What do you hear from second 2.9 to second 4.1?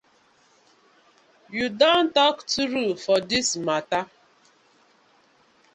for dis matter.